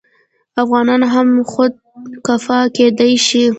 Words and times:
افغانان 0.63 1.01
هم 1.13 1.27
خودکفا 1.51 2.59
کیدی 2.75 3.13
شي. 3.25 3.43